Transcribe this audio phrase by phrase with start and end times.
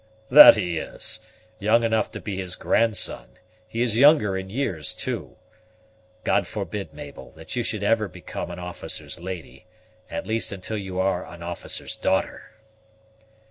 [0.31, 1.19] "That he is
[1.59, 5.37] young enough to be his grandson; he is younger in years, too.
[6.23, 9.67] God forbid, Mabel, that you should ever become an officer's lady,
[10.09, 12.49] at least until you are an officer's daughter!"